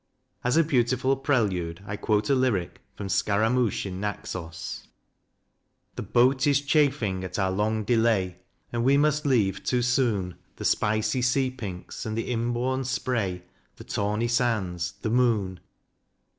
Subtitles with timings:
[0.43, 4.87] As a beautiful prelude I quote a lyric from" Scaramouch in Naxos":
[5.95, 8.39] The boat is chafing at our long delay,
[8.73, 13.43] And we must leave too soon The spicy sea pinks and the inborne spray,
[13.75, 15.59] The tawny sands, the moon.